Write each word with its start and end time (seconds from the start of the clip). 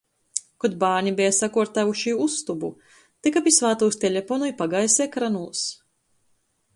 Kod 0.63 0.77
bārni 0.83 1.11
beja 1.19 1.33
sakuortuojuši 1.39 2.13
ustobu, 2.25 2.71
tyka 3.27 3.43
pi 3.49 3.53
svātūs 3.59 3.99
teleponu 4.05 4.49
i 4.53 4.57
pagaisa 4.63 5.07
ekranūs. 5.07 5.65